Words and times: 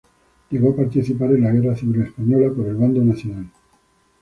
Llegó 0.49 0.71
a 0.71 0.75
participar 0.77 1.29
en 1.33 1.43
la 1.43 1.51
Guerra 1.51 1.77
Civil 1.77 2.01
Española 2.01 2.51
por 2.55 2.65
el 2.65 2.73
bando 2.75 3.03
nacional. 3.03 3.45